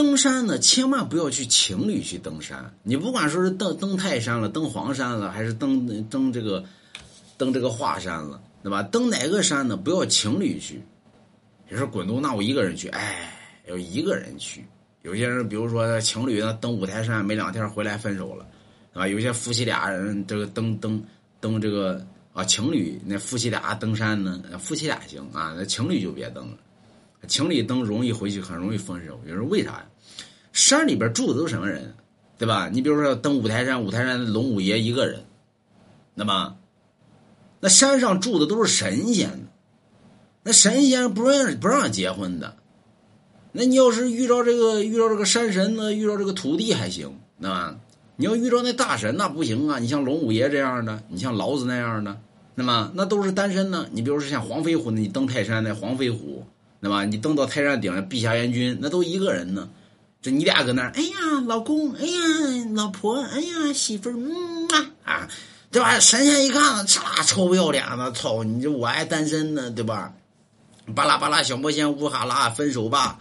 [0.00, 2.74] 登山呢，千万不要去情侣去登山。
[2.82, 6.64] 你不管说是登登泰山了，登黄山了，还是登登这个
[7.36, 8.82] 登这个华山了，对吧？
[8.82, 9.76] 登哪个山呢？
[9.76, 10.80] 不要情侣去。
[11.68, 13.30] 你说滚犊，那我一个人去，哎，
[13.68, 14.64] 要一个人去。
[15.02, 18.46] 有些人，比如说情侣呢，登五台山没两天回来分手了，
[18.94, 21.04] 啊，有些夫妻俩人这个登登
[21.40, 26.56] 登这个啊，情侣那夫妻俩登山呢，夫妻俩行啊，那情侣就别登了。
[27.28, 29.20] 情侣登容易回去，很容易分手。
[29.26, 29.86] 有人为啥呀？
[30.52, 31.94] 山里边住的都什么人，
[32.36, 32.68] 对吧？
[32.72, 35.24] 你比如说登五台山，五台山龙五爷一个人，
[36.14, 36.56] 那么
[37.60, 39.46] 那山上住的都是神仙，
[40.42, 42.56] 那神仙不让不让结婚的。
[43.52, 47.78] 那你要是遇到这个遇到这个山神呢，遇到这个土地还行，那
[48.16, 49.78] 你要遇到那大神那不行啊！
[49.78, 52.18] 你像龙五爷这样的，你像老子那样的，
[52.56, 53.86] 那么那都是单身呢。
[53.92, 56.44] 你比如说像黄飞虎，你登泰山那黄飞虎。
[56.80, 59.68] 那么你登到泰山顶上，碧霞元君那都一个人呢，
[60.22, 62.20] 这你俩搁那，哎呀，老公，哎呀，
[62.74, 65.28] 老婆，哎呀，媳妇儿，嗯啊啊，
[65.70, 66.00] 对吧？
[66.00, 68.42] 神仙一看，哧臭不要脸的，操！
[68.42, 70.12] 你这我还单身呢，对吧？
[70.94, 73.18] 巴拉巴拉小魔仙乌哈拉分手吧，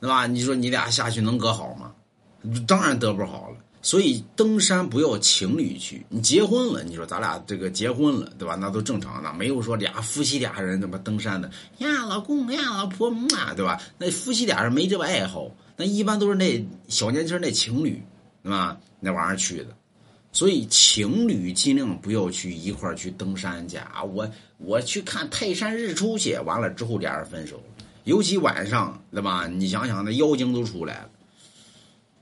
[0.00, 0.26] 对吧？
[0.26, 1.92] 你说你俩下去能可好吗？
[2.66, 3.56] 当然得不好了。
[3.82, 8.54] 所以登山不要情侣去，你结婚了，你说咱俩这个结婚了，对吧？
[8.54, 13.80] 那都正常的，没有说俩夫妻俩人那么登山的呀，老公呀，老婆嘛，对吧？
[13.96, 18.02] 那夫妻俩人没这个爱好，那一般都是那小年轻那情侣，
[18.42, 18.78] 对吧？
[19.00, 19.68] 那玩意儿去的，
[20.30, 24.04] 所以情侣尽量不要去一块儿去登山去啊！
[24.04, 27.62] 我我去看泰山日出去，完了之后俩人分手，
[28.04, 29.46] 尤其晚上，对吧？
[29.46, 31.10] 你想想，那妖精都出来了。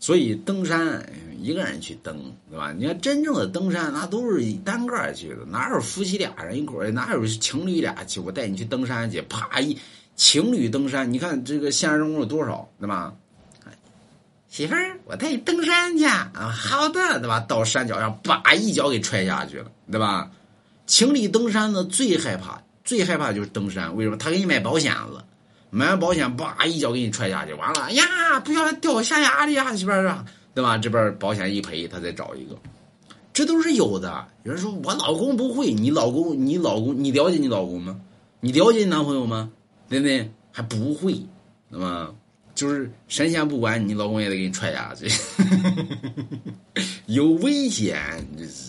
[0.00, 1.06] 所以登山
[1.38, 2.16] 一个人去登，
[2.50, 2.72] 对吧？
[2.72, 8.18] 你看真正的登山，那都是单个去的，哪有夫妻俩人一块儿哪有情侣俩去？
[8.18, 9.78] 我带你去登山去，啪一
[10.16, 13.14] 情侣登山，你看这个现实中有多少，对吧？
[14.48, 16.32] 媳妇儿，我带你登山去啊！
[16.50, 17.38] 好的，对吧？
[17.40, 20.30] 到山脚上，叭一脚给踹下去了，对吧？
[20.86, 24.16] 情侣登山呢，最害怕，最害怕就是登山，为什么？
[24.16, 25.24] 他给你买保险了。
[25.70, 30.76] 买完保险，叭一脚给你踹下去，完了，哎呀，不要掉下崖里啊，这边啊，对吧？
[30.76, 32.56] 这边保险一赔，他再找一个，
[33.32, 34.26] 这都是有的。
[34.42, 38.00] 有人说我老公不会，你老公，你老公，你了解你老公吗？
[38.40, 39.50] 你了解你男朋友吗？
[39.88, 40.30] 对不对？
[40.52, 41.24] 还不会，
[41.68, 42.12] 那么
[42.54, 45.08] 就是神仙不管你老公也得给你踹下去，
[47.06, 48.26] 有危险。